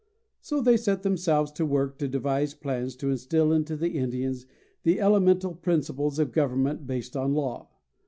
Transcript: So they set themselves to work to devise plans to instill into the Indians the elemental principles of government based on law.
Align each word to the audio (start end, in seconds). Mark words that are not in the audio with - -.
So 0.41 0.61
they 0.61 0.77
set 0.77 1.03
themselves 1.03 1.51
to 1.51 1.63
work 1.63 1.99
to 1.99 2.07
devise 2.07 2.55
plans 2.55 2.95
to 2.95 3.11
instill 3.11 3.53
into 3.53 3.75
the 3.77 3.89
Indians 3.91 4.47
the 4.81 4.99
elemental 4.99 5.53
principles 5.53 6.17
of 6.17 6.31
government 6.31 6.87
based 6.87 7.15
on 7.15 7.35
law. 7.35 7.69